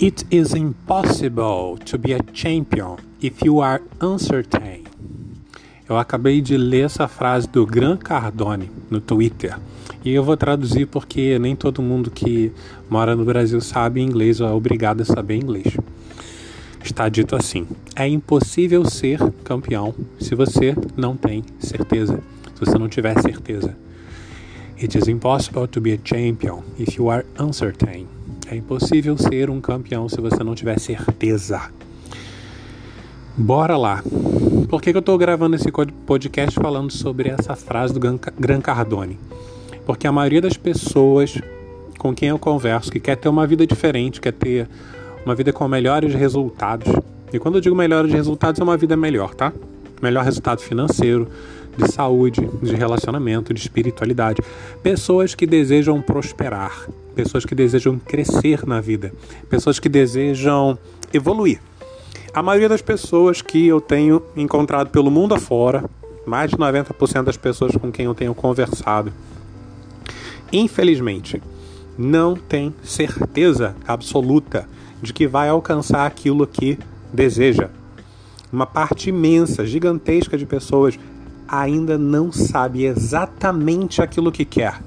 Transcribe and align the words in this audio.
It 0.00 0.24
is 0.30 0.54
impossible 0.54 1.76
to 1.86 1.98
be 1.98 2.12
a 2.12 2.20
champion 2.32 2.98
if 3.20 3.42
you 3.44 3.60
are 3.60 3.82
uncertain. 4.00 4.84
Eu 5.88 5.98
acabei 5.98 6.40
de 6.40 6.56
ler 6.56 6.84
essa 6.84 7.08
frase 7.08 7.48
do 7.48 7.66
Gran 7.66 7.96
Cardone 7.96 8.70
no 8.88 9.00
Twitter 9.00 9.58
e 10.04 10.14
eu 10.14 10.22
vou 10.22 10.36
traduzir 10.36 10.86
porque 10.86 11.36
nem 11.40 11.56
todo 11.56 11.82
mundo 11.82 12.12
que 12.12 12.52
mora 12.88 13.16
no 13.16 13.24
Brasil 13.24 13.60
sabe 13.60 14.00
inglês 14.00 14.40
ou 14.40 14.46
é 14.46 14.52
obrigado 14.52 15.00
a 15.00 15.04
saber 15.04 15.34
inglês. 15.34 15.76
Está 16.80 17.08
dito 17.08 17.34
assim: 17.34 17.66
é 17.96 18.06
impossível 18.06 18.84
ser 18.84 19.18
campeão 19.42 19.92
se 20.20 20.32
você 20.36 20.76
não 20.96 21.16
tem 21.16 21.42
certeza, 21.58 22.22
se 22.54 22.64
você 22.64 22.78
não 22.78 22.88
tiver 22.88 23.20
certeza. 23.20 23.76
It 24.80 24.96
is 24.96 25.08
impossible 25.08 25.66
to 25.66 25.80
be 25.80 25.92
a 25.92 25.98
champion 26.04 26.62
if 26.78 26.96
you 26.96 27.10
are 27.10 27.26
uncertain. 27.36 28.17
É 28.50 28.56
impossível 28.56 29.16
ser 29.18 29.50
um 29.50 29.60
campeão 29.60 30.08
se 30.08 30.20
você 30.20 30.42
não 30.42 30.54
tiver 30.54 30.78
certeza. 30.78 31.70
Bora 33.36 33.76
lá. 33.76 34.02
Por 34.68 34.80
que, 34.80 34.90
que 34.90 34.96
eu 34.96 35.00
estou 35.00 35.18
gravando 35.18 35.56
esse 35.56 35.70
podcast 36.06 36.58
falando 36.58 36.90
sobre 36.90 37.28
essa 37.28 37.54
frase 37.54 37.92
do 37.92 38.00
Gran 38.38 38.60
Cardone? 38.60 39.18
Porque 39.84 40.06
a 40.06 40.12
maioria 40.12 40.40
das 40.40 40.56
pessoas 40.56 41.38
com 41.98 42.14
quem 42.14 42.28
eu 42.28 42.38
converso 42.38 42.90
que 42.90 43.00
quer 43.00 43.16
ter 43.16 43.28
uma 43.28 43.46
vida 43.46 43.66
diferente, 43.66 44.20
quer 44.20 44.32
ter 44.32 44.68
uma 45.26 45.34
vida 45.34 45.52
com 45.52 45.66
melhores 45.68 46.14
resultados. 46.14 46.90
E 47.32 47.38
quando 47.38 47.56
eu 47.56 47.60
digo 47.60 47.76
melhores 47.76 48.10
resultados, 48.12 48.60
é 48.60 48.64
uma 48.64 48.76
vida 48.76 48.96
melhor, 48.96 49.34
tá? 49.34 49.52
Melhor 50.00 50.24
resultado 50.24 50.60
financeiro, 50.60 51.28
de 51.78 51.90
saúde, 51.90 52.46
de 52.60 52.74
relacionamento, 52.74 53.54
de 53.54 53.60
espiritualidade. 53.60 54.42
Pessoas 54.82 55.34
que 55.34 55.46
desejam 55.46 56.02
prosperar, 56.02 56.88
pessoas 57.14 57.44
que 57.44 57.54
desejam 57.54 57.98
crescer 57.98 58.66
na 58.66 58.80
vida, 58.80 59.12
pessoas 59.48 59.78
que 59.78 59.88
desejam 59.88 60.76
evoluir. 61.12 61.60
A 62.34 62.42
maioria 62.42 62.68
das 62.68 62.82
pessoas 62.82 63.40
que 63.40 63.66
eu 63.66 63.80
tenho 63.80 64.22
encontrado 64.36 64.90
pelo 64.90 65.10
mundo 65.10 65.34
afora, 65.34 65.84
mais 66.26 66.50
de 66.50 66.56
90% 66.56 67.22
das 67.22 67.36
pessoas 67.36 67.74
com 67.76 67.90
quem 67.90 68.04
eu 68.04 68.14
tenho 68.14 68.34
conversado, 68.34 69.12
infelizmente, 70.52 71.42
não 71.96 72.36
tem 72.36 72.74
certeza 72.82 73.74
absoluta 73.86 74.68
de 75.02 75.12
que 75.12 75.26
vai 75.26 75.48
alcançar 75.48 76.06
aquilo 76.06 76.46
que 76.46 76.78
deseja. 77.12 77.70
Uma 78.52 78.66
parte 78.66 79.10
imensa, 79.10 79.66
gigantesca 79.66 80.38
de 80.38 80.46
pessoas 80.46 80.98
ainda 81.48 81.96
não 81.96 82.30
sabe 82.30 82.84
exatamente 82.84 84.02
aquilo 84.02 84.30
que 84.30 84.44
quer. 84.44 84.80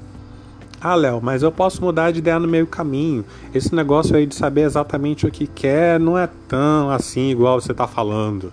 Ah, 0.80 0.96
Léo, 0.96 1.20
mas 1.22 1.44
eu 1.44 1.52
posso 1.52 1.84
mudar 1.84 2.12
de 2.12 2.20
ideia 2.20 2.40
no 2.40 2.48
meio 2.48 2.66
caminho. 2.66 3.26
Esse 3.54 3.74
negócio 3.74 4.16
aí 4.16 4.26
de 4.26 4.34
saber 4.34 4.62
exatamente 4.62 5.28
o 5.28 5.32
que 5.32 5.46
quer 5.46 6.00
não 6.00 6.18
é 6.18 6.28
tão 6.48 6.90
assim 6.90 7.30
igual 7.30 7.62
você 7.62 7.72
está 7.72 7.88
falando. 7.88 8.52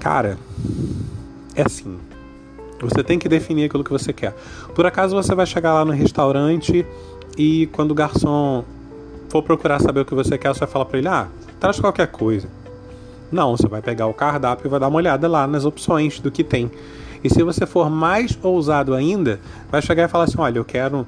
Cara, 0.00 0.38
é 1.54 1.62
assim. 1.62 1.98
Você 2.80 3.02
tem 3.02 3.18
que 3.18 3.28
definir 3.28 3.66
aquilo 3.66 3.84
que 3.84 3.90
você 3.90 4.12
quer. 4.12 4.34
Por 4.74 4.84
acaso 4.84 5.14
você 5.14 5.34
vai 5.34 5.46
chegar 5.46 5.74
lá 5.74 5.84
no 5.84 5.92
restaurante 5.92 6.84
e 7.38 7.68
quando 7.68 7.92
o 7.92 7.94
garçom 7.94 8.64
for 9.28 9.42
procurar 9.42 9.80
saber 9.80 10.00
o 10.00 10.04
que 10.04 10.14
você 10.14 10.36
quer, 10.36 10.48
você 10.52 10.60
vai 10.60 10.68
falar 10.68 10.84
para 10.86 10.98
ele: 10.98 11.08
"Ah, 11.08 11.28
traz 11.60 11.78
qualquer 11.78 12.08
coisa". 12.08 12.48
Não, 13.30 13.56
você 13.56 13.68
vai 13.68 13.82
pegar 13.82 14.06
o 14.06 14.14
cardápio 14.14 14.66
e 14.66 14.70
vai 14.70 14.80
dar 14.80 14.88
uma 14.88 14.96
olhada 14.96 15.26
lá 15.28 15.46
nas 15.46 15.64
opções 15.64 16.20
do 16.20 16.30
que 16.30 16.44
tem. 16.44 16.70
E 17.22 17.30
se 17.30 17.42
você 17.42 17.66
for 17.66 17.90
mais 17.90 18.38
ousado 18.42 18.94
ainda, 18.94 19.40
vai 19.70 19.82
chegar 19.82 20.04
e 20.04 20.08
falar 20.08 20.24
assim: 20.24 20.38
olha, 20.38 20.58
eu 20.58 20.64
quero 20.64 21.06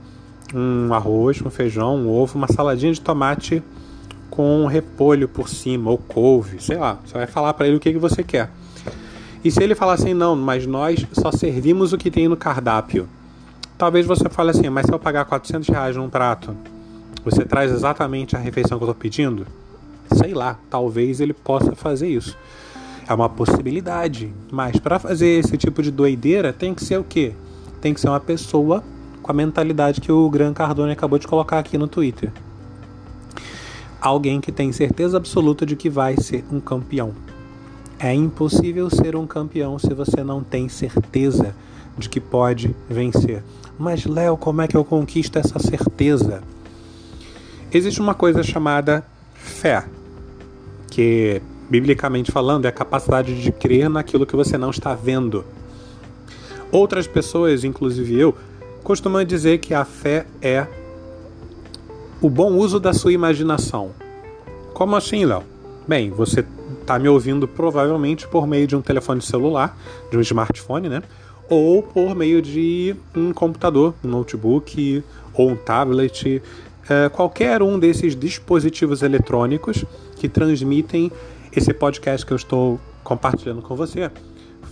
um 0.54 0.92
arroz, 0.92 1.40
um 1.42 1.50
feijão, 1.50 1.96
um 1.96 2.08
ovo, 2.08 2.36
uma 2.36 2.48
saladinha 2.48 2.92
de 2.92 3.00
tomate 3.00 3.62
com 4.30 4.66
repolho 4.66 5.28
por 5.28 5.48
cima, 5.48 5.90
ou 5.90 5.98
couve, 5.98 6.62
sei 6.62 6.76
lá. 6.76 6.98
Você 7.04 7.14
vai 7.14 7.26
falar 7.26 7.54
para 7.54 7.66
ele 7.66 7.76
o 7.76 7.80
que, 7.80 7.92
que 7.92 7.98
você 7.98 8.22
quer. 8.22 8.50
E 9.44 9.50
se 9.50 9.62
ele 9.62 9.74
falar 9.74 9.94
assim, 9.94 10.14
não, 10.14 10.34
mas 10.34 10.66
nós 10.66 11.06
só 11.12 11.30
servimos 11.30 11.92
o 11.92 11.98
que 11.98 12.10
tem 12.10 12.28
no 12.28 12.36
cardápio. 12.36 13.08
Talvez 13.76 14.06
você 14.06 14.28
fale 14.28 14.50
assim, 14.50 14.68
mas 14.68 14.86
se 14.86 14.92
eu 14.92 14.98
pagar 14.98 15.24
400 15.24 15.68
reais 15.68 15.96
num 15.96 16.08
prato, 16.08 16.56
você 17.24 17.44
traz 17.44 17.70
exatamente 17.70 18.34
a 18.36 18.38
refeição 18.38 18.78
que 18.78 18.84
eu 18.84 18.90
estou 18.90 19.00
pedindo? 19.00 19.46
Sei 20.18 20.34
lá, 20.34 20.58
talvez 20.68 21.20
ele 21.20 21.32
possa 21.32 21.76
fazer 21.76 22.08
isso. 22.08 22.36
É 23.06 23.14
uma 23.14 23.28
possibilidade, 23.28 24.34
mas 24.50 24.78
para 24.80 24.98
fazer 24.98 25.38
esse 25.38 25.56
tipo 25.56 25.80
de 25.80 25.92
doideira 25.92 26.52
tem 26.52 26.74
que 26.74 26.84
ser 26.84 26.98
o 26.98 27.04
quê? 27.04 27.32
Tem 27.80 27.94
que 27.94 28.00
ser 28.00 28.08
uma 28.08 28.18
pessoa 28.18 28.82
com 29.22 29.30
a 29.30 29.34
mentalidade 29.34 30.00
que 30.00 30.10
o 30.10 30.28
Gran 30.28 30.52
Cardone 30.52 30.92
acabou 30.92 31.18
de 31.18 31.28
colocar 31.28 31.60
aqui 31.60 31.78
no 31.78 31.86
Twitter. 31.86 32.32
Alguém 34.00 34.40
que 34.40 34.50
tem 34.50 34.72
certeza 34.72 35.16
absoluta 35.16 35.64
de 35.64 35.76
que 35.76 35.88
vai 35.88 36.16
ser 36.16 36.44
um 36.50 36.58
campeão. 36.58 37.12
É 37.98 38.12
impossível 38.12 38.90
ser 38.90 39.14
um 39.14 39.26
campeão 39.26 39.78
se 39.78 39.94
você 39.94 40.24
não 40.24 40.42
tem 40.42 40.68
certeza 40.68 41.54
de 41.96 42.08
que 42.08 42.20
pode 42.20 42.74
vencer. 42.90 43.42
Mas, 43.78 44.04
Léo, 44.04 44.36
como 44.36 44.62
é 44.62 44.68
que 44.68 44.76
eu 44.76 44.84
conquisto 44.84 45.38
essa 45.38 45.58
certeza? 45.58 46.42
Existe 47.72 48.00
uma 48.00 48.14
coisa 48.14 48.42
chamada 48.42 49.04
fé 49.34 49.84
que, 50.90 51.40
biblicamente 51.68 52.32
falando, 52.32 52.64
é 52.64 52.68
a 52.68 52.72
capacidade 52.72 53.40
de 53.40 53.52
crer 53.52 53.88
naquilo 53.88 54.26
que 54.26 54.36
você 54.36 54.58
não 54.58 54.70
está 54.70 54.94
vendo. 54.94 55.44
Outras 56.70 57.06
pessoas, 57.06 57.64
inclusive 57.64 58.18
eu, 58.18 58.34
costumam 58.82 59.24
dizer 59.24 59.58
que 59.58 59.74
a 59.74 59.84
fé 59.84 60.26
é 60.42 60.66
o 62.20 62.28
bom 62.28 62.52
uso 62.54 62.80
da 62.80 62.92
sua 62.92 63.12
imaginação. 63.12 63.90
Como 64.74 64.96
assim, 64.96 65.24
Léo? 65.24 65.42
Bem, 65.86 66.10
você 66.10 66.44
está 66.80 66.98
me 66.98 67.08
ouvindo 67.08 67.48
provavelmente 67.48 68.26
por 68.28 68.46
meio 68.46 68.66
de 68.66 68.76
um 68.76 68.82
telefone 68.82 69.22
celular, 69.22 69.78
de 70.10 70.18
um 70.18 70.20
smartphone, 70.20 70.88
né? 70.88 71.02
Ou 71.48 71.82
por 71.82 72.14
meio 72.14 72.42
de 72.42 72.94
um 73.16 73.32
computador, 73.32 73.94
um 74.04 74.08
notebook 74.08 75.02
ou 75.32 75.50
um 75.50 75.56
tablet, 75.56 76.42
é, 76.90 77.08
qualquer 77.08 77.62
um 77.62 77.78
desses 77.78 78.14
dispositivos 78.14 79.02
eletrônicos 79.02 79.84
que 80.18 80.28
transmitem 80.28 81.10
esse 81.52 81.72
podcast 81.72 82.26
que 82.26 82.32
eu 82.32 82.36
estou 82.36 82.80
compartilhando 83.02 83.62
com 83.62 83.74
você 83.74 84.10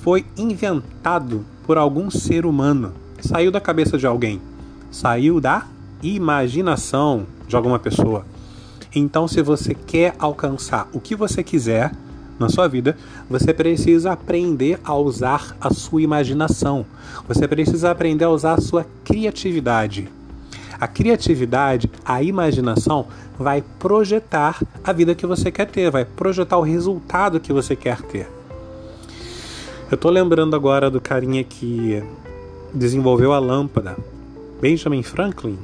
foi 0.02 0.26
inventado 0.36 1.44
por 1.66 1.78
algum 1.78 2.10
ser 2.10 2.44
humano. 2.44 2.92
Saiu 3.20 3.50
da 3.50 3.60
cabeça 3.60 3.96
de 3.96 4.06
alguém. 4.06 4.40
Saiu 4.90 5.40
da 5.40 5.66
imaginação 6.02 7.26
de 7.48 7.56
alguma 7.56 7.78
pessoa. 7.78 8.26
Então, 8.94 9.26
se 9.26 9.42
você 9.42 9.74
quer 9.74 10.14
alcançar 10.18 10.88
o 10.92 11.00
que 11.00 11.14
você 11.14 11.42
quiser 11.42 11.92
na 12.38 12.48
sua 12.48 12.68
vida, 12.68 12.96
você 13.28 13.52
precisa 13.52 14.12
aprender 14.12 14.78
a 14.84 14.94
usar 14.94 15.56
a 15.60 15.72
sua 15.72 16.02
imaginação. 16.02 16.84
Você 17.26 17.48
precisa 17.48 17.90
aprender 17.90 18.24
a 18.24 18.30
usar 18.30 18.54
a 18.54 18.60
sua 18.60 18.86
criatividade. 19.04 20.08
A 20.78 20.86
criatividade, 20.86 21.90
a 22.04 22.22
imaginação 22.22 23.06
vai 23.38 23.62
projetar 23.78 24.62
a 24.84 24.92
vida 24.92 25.14
que 25.14 25.26
você 25.26 25.50
quer 25.50 25.66
ter, 25.66 25.90
vai 25.90 26.04
projetar 26.04 26.58
o 26.58 26.62
resultado 26.62 27.40
que 27.40 27.52
você 27.52 27.74
quer 27.74 28.00
ter. 28.02 28.28
Eu 29.90 29.96
tô 29.96 30.10
lembrando 30.10 30.56
agora 30.56 30.90
do 30.90 31.00
carinha 31.00 31.44
que 31.44 32.02
desenvolveu 32.74 33.32
a 33.32 33.38
lâmpada, 33.38 33.96
Benjamin 34.60 35.02
Franklin. 35.02 35.58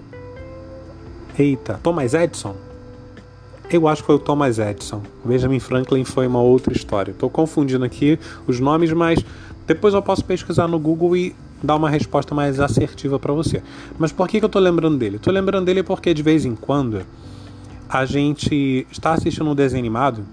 Eita, 1.38 1.80
Thomas 1.82 2.14
Edison. 2.14 2.54
Eu 3.70 3.88
acho 3.88 4.02
que 4.02 4.06
foi 4.06 4.16
o 4.16 4.18
Thomas 4.18 4.58
Edison. 4.58 5.02
Benjamin 5.24 5.58
Franklin 5.58 6.04
foi 6.04 6.26
uma 6.26 6.40
outra 6.40 6.72
história. 6.72 7.10
Estou 7.10 7.30
confundindo 7.30 7.84
aqui 7.84 8.18
os 8.46 8.60
nomes, 8.60 8.92
mas 8.92 9.18
depois 9.66 9.94
eu 9.94 10.02
posso 10.02 10.24
pesquisar 10.24 10.68
no 10.68 10.78
Google 10.78 11.16
e 11.16 11.34
dar 11.62 11.76
uma 11.76 11.88
resposta 11.88 12.34
mais 12.34 12.58
assertiva 12.60 13.18
para 13.18 13.32
você. 13.32 13.62
Mas 13.98 14.12
por 14.12 14.28
que, 14.28 14.38
que 14.38 14.44
eu 14.44 14.48
estou 14.48 14.60
lembrando 14.60 14.98
dele? 14.98 15.16
Estou 15.16 15.32
lembrando 15.32 15.66
dele 15.66 15.82
porque 15.82 16.12
de 16.12 16.22
vez 16.22 16.44
em 16.44 16.54
quando 16.54 17.02
a 17.88 18.04
gente 18.04 18.86
está 18.90 19.12
assistindo 19.12 19.50
um 19.50 19.54
desenho 19.54 19.80
animado 19.80 20.24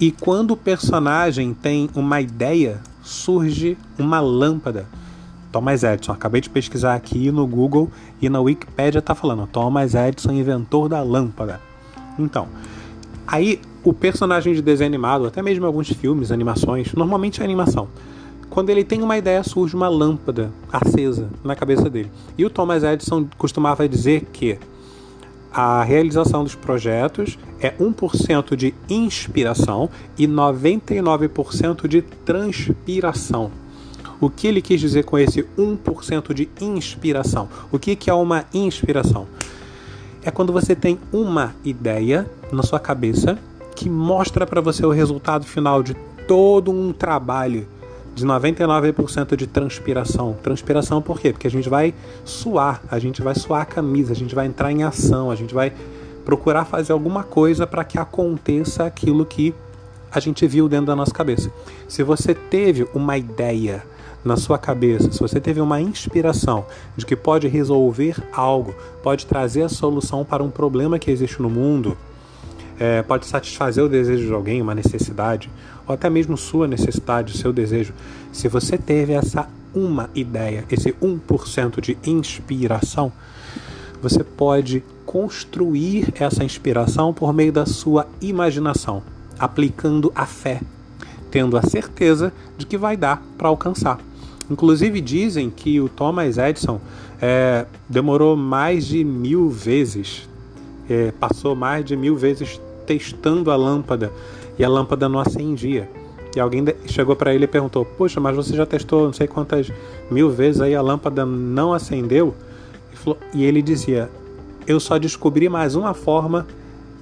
e 0.00 0.10
quando 0.10 0.52
o 0.52 0.56
personagem 0.56 1.54
tem 1.54 1.88
uma 1.94 2.20
ideia, 2.20 2.80
surge 3.02 3.78
uma 3.98 4.20
lâmpada. 4.20 4.86
Thomas 5.52 5.84
Edison, 5.84 6.12
acabei 6.12 6.40
de 6.40 6.50
pesquisar 6.50 6.94
aqui 6.94 7.30
no 7.30 7.46
Google 7.46 7.88
e 8.20 8.28
na 8.28 8.40
Wikipedia 8.40 8.98
está 8.98 9.14
falando 9.14 9.46
Thomas 9.46 9.94
Edison, 9.94 10.32
inventor 10.32 10.88
da 10.88 11.00
lâmpada. 11.00 11.60
Então, 12.18 12.48
aí 13.26 13.60
o 13.84 13.92
personagem 13.92 14.52
de 14.52 14.62
desenho 14.62 14.88
animado, 14.88 15.26
até 15.26 15.40
mesmo 15.42 15.64
alguns 15.64 15.88
filmes, 15.90 16.32
animações, 16.32 16.92
normalmente 16.94 17.40
é 17.40 17.44
animação 17.44 17.88
quando 18.54 18.70
ele 18.70 18.84
tem 18.84 19.02
uma 19.02 19.18
ideia, 19.18 19.42
surge 19.42 19.74
uma 19.74 19.88
lâmpada 19.88 20.50
acesa 20.72 21.28
na 21.42 21.54
cabeça 21.54 21.90
dele. 21.90 22.10
E 22.38 22.44
o 22.44 22.50
Thomas 22.50 22.82
Edison 22.82 23.26
costumava 23.36 23.88
dizer 23.88 24.28
que 24.32 24.58
a 25.52 25.82
realização 25.82 26.44
dos 26.44 26.54
projetos 26.54 27.38
é 27.60 27.72
1% 27.72 28.56
de 28.56 28.72
inspiração 28.88 29.90
e 30.16 30.26
99% 30.26 31.86
de 31.86 32.00
transpiração. 32.00 33.50
O 34.20 34.30
que 34.30 34.46
ele 34.46 34.62
quis 34.62 34.80
dizer 34.80 35.04
com 35.04 35.18
esse 35.18 35.42
1% 35.58 36.32
de 36.32 36.48
inspiração? 36.60 37.48
O 37.70 37.78
que, 37.78 37.94
que 37.94 38.08
é 38.08 38.14
uma 38.14 38.46
inspiração? 38.54 39.26
é 40.24 40.30
quando 40.30 40.52
você 40.52 40.74
tem 40.74 40.98
uma 41.12 41.54
ideia 41.64 42.28
na 42.50 42.62
sua 42.62 42.80
cabeça 42.80 43.38
que 43.76 43.90
mostra 43.90 44.46
para 44.46 44.60
você 44.60 44.84
o 44.84 44.90
resultado 44.90 45.44
final 45.44 45.82
de 45.82 45.94
todo 46.26 46.70
um 46.70 46.92
trabalho 46.92 47.68
de 48.14 48.24
99% 48.24 49.36
de 49.36 49.46
transpiração. 49.46 50.36
Transpiração 50.42 51.02
por 51.02 51.18
quê? 51.18 51.32
Porque 51.32 51.46
a 51.46 51.50
gente 51.50 51.68
vai 51.68 51.92
suar, 52.24 52.82
a 52.90 52.98
gente 52.98 53.20
vai 53.20 53.34
suar 53.34 53.62
a 53.62 53.66
camisa, 53.66 54.12
a 54.12 54.16
gente 54.16 54.34
vai 54.34 54.46
entrar 54.46 54.70
em 54.70 54.84
ação, 54.84 55.30
a 55.30 55.34
gente 55.34 55.52
vai 55.52 55.72
procurar 56.24 56.64
fazer 56.64 56.92
alguma 56.92 57.22
coisa 57.22 57.66
para 57.66 57.84
que 57.84 57.98
aconteça 57.98 58.84
aquilo 58.84 59.26
que 59.26 59.54
a 60.10 60.20
gente 60.20 60.46
viu 60.46 60.68
dentro 60.68 60.86
da 60.86 60.96
nossa 60.96 61.12
cabeça. 61.12 61.50
Se 61.88 62.02
você 62.02 62.34
teve 62.34 62.86
uma 62.94 63.18
ideia 63.18 63.84
na 64.24 64.36
sua 64.36 64.56
cabeça, 64.56 65.12
se 65.12 65.20
você 65.20 65.40
teve 65.40 65.60
uma 65.60 65.80
inspiração 65.80 66.64
de 66.96 67.04
que 67.04 67.14
pode 67.14 67.46
resolver 67.48 68.16
algo, 68.32 68.74
pode 69.02 69.26
trazer 69.26 69.62
a 69.62 69.68
solução 69.68 70.24
para 70.24 70.42
um 70.42 70.50
problema 70.50 70.98
que 70.98 71.10
existe 71.10 71.42
no 71.42 71.50
mundo, 71.50 71.96
é, 72.78 73.02
pode 73.02 73.26
satisfazer 73.26 73.84
o 73.84 73.88
desejo 73.88 74.26
de 74.26 74.32
alguém, 74.32 74.60
uma 74.60 74.74
necessidade, 74.74 75.50
ou 75.86 75.94
até 75.94 76.08
mesmo 76.08 76.36
sua 76.36 76.66
necessidade, 76.66 77.36
seu 77.36 77.52
desejo. 77.52 77.92
Se 78.32 78.48
você 78.48 78.76
teve 78.78 79.12
essa 79.12 79.48
uma 79.74 80.08
ideia, 80.14 80.64
esse 80.70 80.92
1% 80.92 81.80
de 81.80 81.98
inspiração, 82.06 83.12
você 84.00 84.22
pode 84.22 84.84
construir 85.04 86.12
essa 86.14 86.44
inspiração 86.44 87.12
por 87.12 87.32
meio 87.32 87.52
da 87.52 87.66
sua 87.66 88.06
imaginação, 88.20 89.02
aplicando 89.38 90.12
a 90.14 90.26
fé, 90.26 90.60
tendo 91.30 91.56
a 91.56 91.62
certeza 91.62 92.32
de 92.56 92.66
que 92.66 92.78
vai 92.78 92.96
dar 92.96 93.22
para 93.36 93.48
alcançar. 93.48 93.98
Inclusive 94.50 95.00
dizem 95.00 95.50
que 95.50 95.80
o 95.80 95.88
Thomas 95.88 96.36
Edison 96.36 96.80
é, 97.20 97.66
demorou 97.88 98.36
mais 98.36 98.86
de 98.86 99.02
mil 99.02 99.48
vezes, 99.48 100.28
é, 100.88 101.12
passou 101.12 101.54
mais 101.54 101.84
de 101.84 101.96
mil 101.96 102.16
vezes 102.16 102.60
testando 102.86 103.50
a 103.50 103.56
lâmpada 103.56 104.12
e 104.58 104.64
a 104.64 104.68
lâmpada 104.68 105.08
não 105.08 105.20
acendia. 105.20 105.88
E 106.36 106.40
alguém 106.40 106.64
chegou 106.86 107.14
para 107.14 107.34
ele 107.34 107.44
e 107.44 107.48
perguntou: 107.48 107.84
Poxa, 107.84 108.20
mas 108.20 108.34
você 108.34 108.56
já 108.56 108.66
testou 108.66 109.06
não 109.06 109.12
sei 109.12 109.26
quantas 109.26 109.72
mil 110.10 110.30
vezes 110.30 110.60
aí 110.60 110.74
a 110.74 110.82
lâmpada 110.82 111.24
não 111.24 111.72
acendeu? 111.72 112.34
E 113.32 113.44
ele 113.44 113.62
dizia: 113.62 114.10
Eu 114.66 114.80
só 114.80 114.98
descobri 114.98 115.48
mais 115.48 115.74
uma 115.74 115.94
forma 115.94 116.46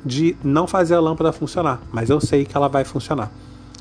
de 0.05 0.37
não 0.43 0.67
fazer 0.67 0.95
a 0.95 1.01
lâmpada 1.01 1.33
funcionar, 1.33 1.81
mas 1.93 2.11
eu 2.11 2.21
sei 2.21 2.45
que 2.45 2.57
ela 2.57 2.69
vai 2.69 2.85
funcionar. 2.85 3.31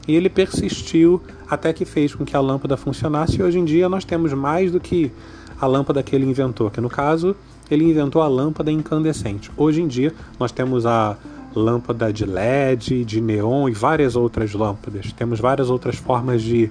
E 0.07 0.15
ele 0.15 0.29
persistiu 0.29 1.21
até 1.49 1.73
que 1.73 1.85
fez 1.85 2.15
com 2.15 2.23
que 2.23 2.35
a 2.35 2.39
lâmpada 2.39 2.77
funcionasse, 2.77 3.39
e 3.39 3.43
hoje 3.43 3.59
em 3.59 3.65
dia 3.65 3.89
nós 3.89 4.05
temos 4.05 4.31
mais 4.33 4.71
do 4.71 4.79
que 4.79 5.11
a 5.59 5.67
lâmpada 5.67 6.01
que 6.01 6.15
ele 6.15 6.25
inventou, 6.25 6.69
que 6.71 6.81
no 6.81 6.89
caso 6.89 7.35
ele 7.71 7.89
inventou 7.89 8.21
a 8.21 8.27
lâmpada 8.27 8.71
incandescente. 8.71 9.49
Hoje 9.55 9.81
em 9.81 9.87
dia 9.87 10.13
nós 10.39 10.51
temos 10.51 10.85
a 10.85 11.17
lâmpada 11.55 12.11
de 12.11 12.25
LED, 12.25 13.03
de 13.05 13.21
neon 13.21 13.67
e 13.69 13.71
várias 13.71 14.15
outras 14.15 14.53
lâmpadas. 14.53 15.11
Temos 15.13 15.39
várias 15.39 15.69
outras 15.69 15.95
formas 15.95 16.41
de 16.41 16.69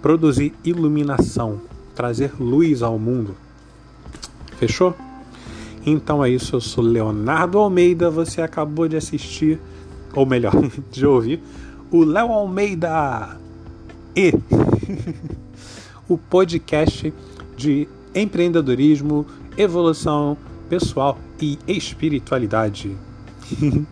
produzir 0.00 0.52
iluminação, 0.64 1.60
trazer 1.94 2.32
luz 2.40 2.82
ao 2.82 2.98
mundo. 2.98 3.36
Fechou? 4.56 4.94
Então 5.84 6.24
é 6.24 6.30
isso, 6.30 6.56
eu 6.56 6.60
sou 6.60 6.82
Leonardo 6.82 7.58
Almeida, 7.58 8.08
você 8.08 8.40
acabou 8.40 8.86
de 8.86 8.96
assistir, 8.96 9.58
ou 10.14 10.24
melhor, 10.24 10.52
de 10.90 11.06
ouvir 11.06 11.40
o 11.92 12.04
Léo 12.04 12.32
Almeida 12.32 13.36
e 14.16 14.32
o 16.08 16.16
podcast 16.16 17.12
de 17.54 17.86
empreendedorismo, 18.14 19.26
evolução 19.56 20.36
pessoal 20.68 21.18
e 21.40 21.58
espiritualidade. 21.66 22.96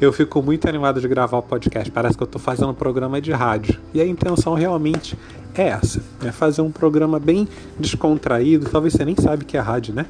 eu 0.00 0.12
fico 0.12 0.42
muito 0.42 0.68
animado 0.68 1.00
de 1.00 1.08
gravar 1.08 1.38
o 1.38 1.42
podcast. 1.42 1.90
Parece 1.90 2.16
que 2.16 2.22
eu 2.22 2.26
estou 2.26 2.40
fazendo 2.40 2.70
um 2.70 2.74
programa 2.74 3.20
de 3.20 3.32
rádio. 3.32 3.78
E 3.92 4.00
a 4.00 4.06
intenção 4.06 4.54
realmente 4.54 5.16
é 5.54 5.68
essa: 5.68 6.02
é 6.24 6.32
fazer 6.32 6.62
um 6.62 6.70
programa 6.70 7.18
bem 7.18 7.48
descontraído. 7.78 8.68
Talvez 8.70 8.94
você 8.94 9.04
nem 9.04 9.16
sabe 9.16 9.44
que 9.44 9.56
é 9.56 9.60
rádio, 9.60 9.94
né? 9.94 10.06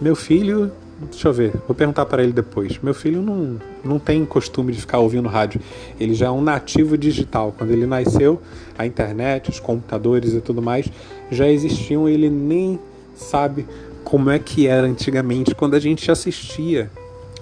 Meu 0.00 0.14
filho 0.14 0.70
Deixa 1.00 1.28
eu 1.28 1.32
ver, 1.32 1.52
vou 1.66 1.76
perguntar 1.76 2.06
para 2.06 2.24
ele 2.24 2.32
depois. 2.32 2.76
Meu 2.82 2.92
filho 2.92 3.22
não, 3.22 3.56
não 3.84 3.98
tem 4.00 4.24
costume 4.24 4.72
de 4.72 4.80
ficar 4.80 4.98
ouvindo 4.98 5.28
rádio. 5.28 5.60
Ele 5.98 6.12
já 6.12 6.26
é 6.26 6.30
um 6.30 6.42
nativo 6.42 6.98
digital. 6.98 7.54
Quando 7.56 7.70
ele 7.70 7.86
nasceu, 7.86 8.42
a 8.76 8.84
internet, 8.84 9.48
os 9.48 9.60
computadores 9.60 10.32
e 10.32 10.40
tudo 10.40 10.60
mais 10.60 10.90
já 11.30 11.48
existiam. 11.48 12.08
Ele 12.08 12.28
nem 12.28 12.80
sabe 13.14 13.64
como 14.04 14.30
é 14.30 14.38
que 14.38 14.66
era 14.66 14.86
antigamente 14.86 15.54
quando 15.54 15.74
a 15.74 15.80
gente 15.80 16.10
assistia, 16.10 16.90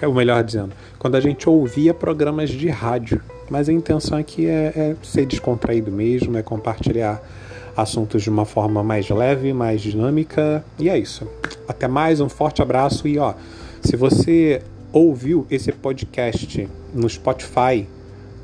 ou 0.03 0.13
melhor 0.13 0.43
dizendo, 0.43 0.73
quando 0.99 1.15
a 1.15 1.21
gente 1.21 1.49
ouvia 1.49 1.95
programas 1.95 2.51
de 2.51 2.69
rádio. 2.69 3.21
Mas 3.49 3.69
a 3.69 3.73
intenção 3.73 4.19
aqui 4.19 4.47
é, 4.47 4.73
é 4.75 4.97
ser 5.03 5.27
descontraído 5.27 5.91
mesmo, 5.93 6.37
é 6.37 6.43
compartilhar 6.43 7.23
assuntos 7.77 8.23
de 8.23 8.31
uma 8.31 8.45
forma 8.45 8.83
mais 8.83 9.09
leve, 9.09 9.53
mais 9.53 9.81
dinâmica. 9.81 10.65
E 10.79 10.89
é 10.89 10.99
isso. 10.99 11.29
Até 11.69 11.87
mais, 11.87 12.21
um 12.21 12.29
forte 12.29 12.63
abraço 12.63 13.07
e 13.07 13.19
ó, 13.19 13.35
se 13.83 13.97
você 13.97 14.63
ouviu 14.93 15.47
esse 15.51 15.71
podcast 15.71 16.69
no 16.95 17.09
Spotify, 17.09 17.87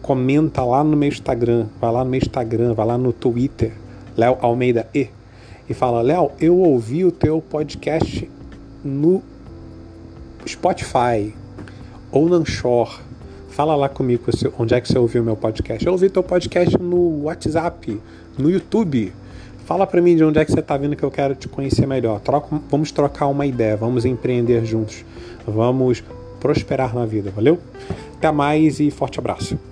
comenta 0.02 0.62
lá 0.62 0.84
no 0.84 0.96
meu 0.96 1.08
Instagram, 1.08 1.66
vai 1.80 1.90
lá 1.90 2.04
no 2.04 2.10
meu 2.10 2.18
Instagram, 2.18 2.74
vai 2.74 2.86
lá 2.86 2.98
no 2.98 3.12
Twitter, 3.12 3.72
Léo 4.16 4.36
Almeida 4.40 4.86
E, 4.94 5.08
e 5.68 5.74
fala: 5.74 6.02
Léo, 6.02 6.30
eu 6.40 6.56
ouvi 6.58 7.04
o 7.04 7.12
teu 7.12 7.40
podcast 7.40 8.28
no 8.84 9.22
Spotify 10.46 11.34
ou 12.10 12.28
no 12.28 12.36
Anchor. 12.36 13.00
Fala 13.50 13.74
lá 13.76 13.88
comigo 13.88 14.24
onde 14.58 14.74
é 14.74 14.80
que 14.80 14.88
você 14.88 14.98
ouviu 14.98 15.22
meu 15.22 15.36
podcast. 15.36 15.86
Eu 15.86 15.92
ouvi 15.92 16.08
teu 16.08 16.22
podcast 16.22 16.78
no 16.78 17.24
WhatsApp, 17.24 18.00
no 18.38 18.50
YouTube. 18.50 19.12
Fala 19.64 19.86
para 19.86 20.00
mim 20.00 20.16
de 20.16 20.24
onde 20.24 20.38
é 20.38 20.44
que 20.44 20.50
você 20.50 20.60
está 20.60 20.76
vindo 20.76 20.96
que 20.96 21.02
eu 21.02 21.10
quero 21.10 21.34
te 21.34 21.48
conhecer 21.48 21.86
melhor. 21.86 22.20
Troca, 22.20 22.60
vamos 22.70 22.90
trocar 22.90 23.26
uma 23.28 23.46
ideia, 23.46 23.76
vamos 23.76 24.04
empreender 24.04 24.64
juntos, 24.64 25.04
vamos 25.46 26.02
prosperar 26.40 26.94
na 26.94 27.06
vida, 27.06 27.30
valeu? 27.30 27.58
Até 28.16 28.32
mais 28.32 28.80
e 28.80 28.90
forte 28.90 29.18
abraço. 29.18 29.71